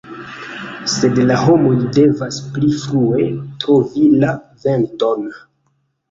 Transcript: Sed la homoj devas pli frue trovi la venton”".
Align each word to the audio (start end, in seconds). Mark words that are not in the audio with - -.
Sed 0.91 1.19
la 1.31 1.35
homoj 1.41 1.73
devas 1.97 2.39
pli 2.55 2.69
frue 2.83 3.27
trovi 3.65 4.07
la 4.23 4.31
venton”". 4.65 5.29